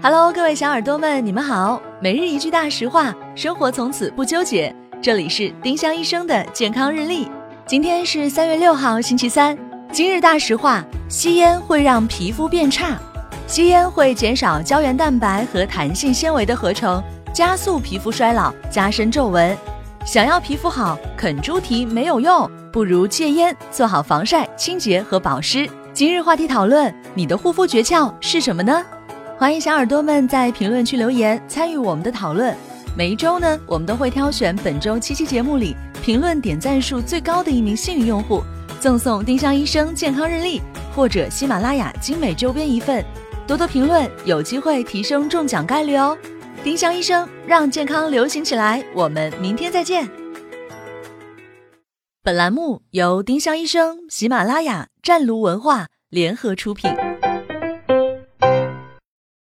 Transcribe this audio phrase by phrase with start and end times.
[0.00, 1.82] Hello，各位小耳朵们，你们好。
[2.00, 4.72] 每日一句大实话，生活从此不纠结。
[5.02, 7.28] 这里是丁香医生的健康日历。
[7.66, 9.58] 今天是三月六号，星期三。
[9.90, 12.96] 今日大实话：吸烟会让皮肤变差，
[13.48, 17.02] 吸烟会减少胶原蛋白和弹性纤维的合成，
[17.34, 19.56] 加速皮肤衰老，加深皱纹。
[20.06, 25.68] 想要皮肤好，啃猪蹄没有用，不如戒烟，做好防晒、清洁和保湿。
[25.92, 28.84] 今日话题讨论：你的护肤诀窍是什么呢？
[29.38, 32.52] 欢迎小耳朵们在评论区留言参与我们的讨论。
[32.96, 38.42] 每一周呢，我们都会挑选本周七期节目里评论点赞数最高的一名幸运用户，
[38.80, 40.60] 赠送丁香医生健康日历
[40.92, 43.04] 或者喜马拉雅精美周边一份。
[43.46, 46.18] 多多评论，有机会提升中奖概率哦！
[46.64, 50.08] 丁香医生让健康流行起来，我们明天再见。
[52.24, 56.92] 本栏目由丁香医生、喜马拉雅、湛庐文化联合出品。